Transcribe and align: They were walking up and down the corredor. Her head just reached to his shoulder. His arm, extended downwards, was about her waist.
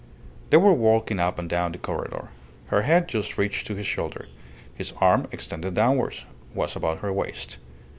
They 0.49 0.57
were 0.57 0.73
walking 0.73 1.19
up 1.19 1.37
and 1.37 1.47
down 1.47 1.73
the 1.73 1.77
corredor. 1.77 2.29
Her 2.69 2.81
head 2.81 3.07
just 3.07 3.37
reached 3.37 3.67
to 3.67 3.75
his 3.75 3.85
shoulder. 3.85 4.27
His 4.73 4.93
arm, 4.99 5.27
extended 5.31 5.75
downwards, 5.75 6.25
was 6.55 6.75
about 6.75 7.01
her 7.01 7.13
waist. 7.13 7.59